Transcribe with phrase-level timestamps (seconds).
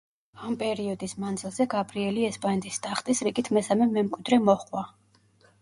[0.45, 4.87] ამ პერიოდის მანძილზე გაბრიელი ესპანეთის ტახტის რიგით მესამე მემკვიდრე მოჰყვა.